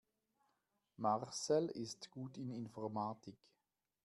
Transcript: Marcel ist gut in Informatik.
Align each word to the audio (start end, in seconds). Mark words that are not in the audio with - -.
Marcel 0.97 1.67
ist 1.67 2.09
gut 2.09 2.35
in 2.35 2.49
Informatik. 2.49 3.37